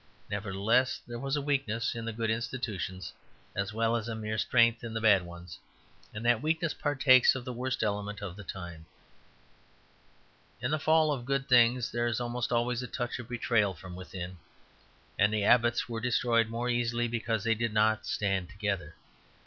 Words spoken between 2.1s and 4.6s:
good institutions as well as a mere